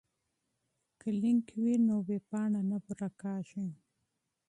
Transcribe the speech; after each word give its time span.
که 1.01 1.09
لینک 1.21 1.47
وي 1.63 1.75
نو 1.87 1.95
ویبپاڼه 2.09 2.61
نه 2.69 2.77
ورکیږي. 2.87 3.65